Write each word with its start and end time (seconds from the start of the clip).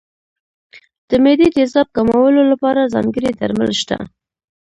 د 1.09 1.11
معدې 1.23 1.47
تېزاب 1.55 1.87
کمولو 1.95 2.41
لپاره 2.51 2.91
ځانګړي 2.93 3.31
درمل 3.39 3.71
شته. 3.81 3.97